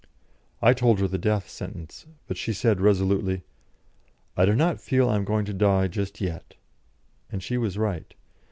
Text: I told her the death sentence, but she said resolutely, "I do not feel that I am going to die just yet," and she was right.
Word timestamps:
I 0.63 0.73
told 0.73 0.99
her 0.99 1.07
the 1.07 1.19
death 1.19 1.47
sentence, 1.47 2.07
but 2.27 2.35
she 2.35 2.53
said 2.53 2.81
resolutely, 2.81 3.43
"I 4.35 4.47
do 4.47 4.55
not 4.55 4.81
feel 4.81 5.05
that 5.05 5.13
I 5.13 5.15
am 5.15 5.25
going 5.25 5.45
to 5.45 5.53
die 5.53 5.87
just 5.89 6.19
yet," 6.19 6.55
and 7.31 7.43
she 7.43 7.55
was 7.55 7.77
right. 7.77 8.11